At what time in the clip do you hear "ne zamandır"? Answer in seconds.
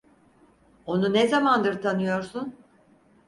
1.13-1.81